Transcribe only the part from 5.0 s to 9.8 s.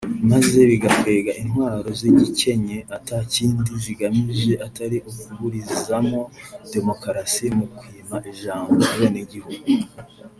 ukuburizamwo demokarasi mu kwima ijambo abenegihugu